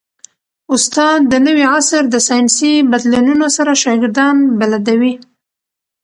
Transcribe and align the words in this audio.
استاد 0.75 1.19
د 1.31 1.33
نوي 1.47 1.65
عصر 1.75 2.03
د 2.09 2.15
ساینسي 2.27 2.73
بدلونونو 2.91 3.47
سره 3.57 3.71
شاګردان 3.83 4.35
بلدوي. 4.59 5.13